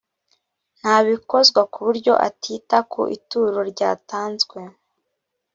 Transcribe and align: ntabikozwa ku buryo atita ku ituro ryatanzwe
ntabikozwa 0.79 1.61
ku 1.71 1.79
buryo 1.85 2.13
atita 2.27 2.77
ku 2.91 3.01
ituro 3.17 3.59
ryatanzwe 3.71 4.59